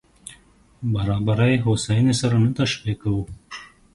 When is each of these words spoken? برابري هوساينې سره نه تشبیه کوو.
برابري 0.93 1.55
هوساينې 1.65 2.13
سره 2.21 2.35
نه 2.43 2.49
تشبیه 2.59 2.95
کوو. 3.01 3.23